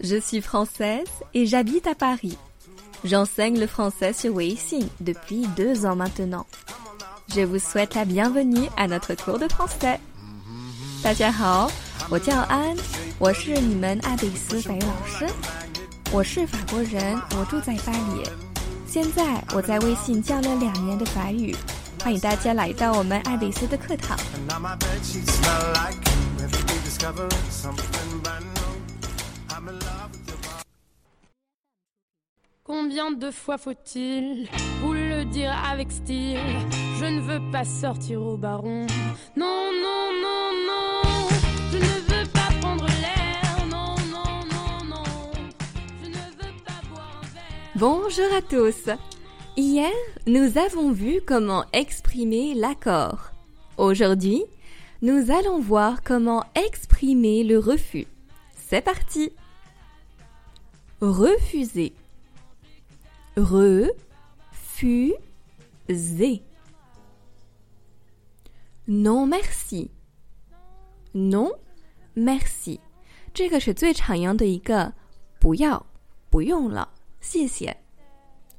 [0.00, 2.36] Je suis française et j'habite à Paris.
[3.04, 6.46] J'enseigne le français sur Weixin depuis deux ans maintenant.
[7.34, 9.98] Je vous souhaite la bienvenue à notre cours de français.
[11.02, 11.70] 大家好，
[12.08, 12.76] 我叫安，
[13.18, 15.26] 我是你们阿比斯法语老师。
[16.12, 18.22] 我是法国人，我住在巴黎。
[18.88, 21.54] 现在我在微信教了两年的法语，
[22.02, 24.16] 欢迎大家来到我们艾比斯的课堂。
[32.73, 34.47] Combien de fois faut-il
[34.79, 36.39] vous le dire avec style?
[36.99, 38.87] Je ne veux pas sortir au baron.
[39.35, 41.27] Non, non, non, non.
[41.69, 43.67] Je ne veux pas prendre l'air.
[43.69, 45.03] Non, non, non, non.
[46.01, 47.71] Je ne veux pas boire un verre.
[47.75, 48.89] Bonjour à tous.
[49.57, 49.91] Hier,
[50.25, 53.31] nous avons vu comment exprimer l'accord.
[53.75, 54.45] Aujourd'hui,
[55.01, 58.07] nous allons voir comment exprimer le refus.
[58.55, 59.33] C'est parti.
[61.01, 61.91] Refuser
[63.36, 65.14] Refuser.
[68.86, 69.90] Non merci.
[71.14, 71.52] Non
[72.14, 72.80] merci.
[73.34, 74.94] 这个是最常用的一个
[75.38, 75.84] 不要
[76.30, 76.88] 不用了，
[77.20, 77.76] 谢谢。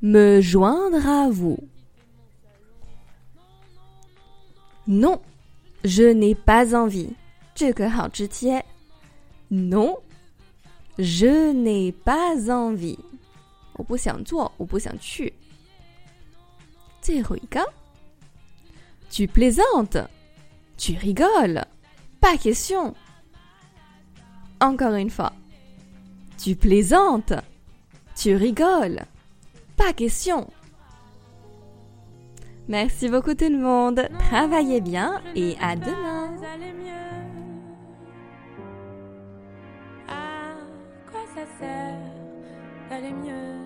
[0.00, 1.58] me joindre à vous.
[4.86, 5.20] Non,
[5.84, 7.14] je n'ai pas envie.
[7.54, 8.64] 这个好直接。
[9.50, 10.00] Non,
[10.98, 12.98] je n'ai pas envie.
[13.74, 15.32] 我不想做，我不想去。
[17.00, 17.60] 最后一个
[19.09, 19.97] ，Tu plaisantes,
[20.77, 21.63] tu rigoles,
[22.19, 22.93] pas question.
[24.59, 25.33] Encore une fois,
[26.37, 27.33] tu plaisantes,
[28.15, 29.01] tu rigoles,
[29.75, 30.47] pas question.
[32.67, 34.09] Merci beaucoup tout le monde.
[34.29, 36.33] Travaillez bien et à demain.
[42.89, 43.56] À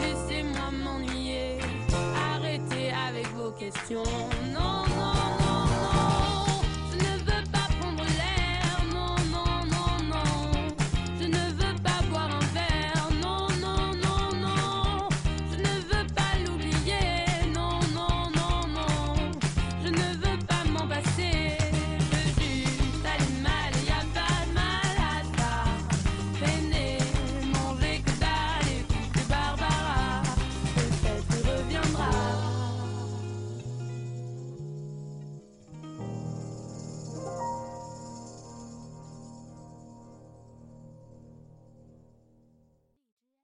[0.00, 1.58] Laissez-moi m'ennuyer.
[2.32, 4.04] Arrêtez avec vos questions.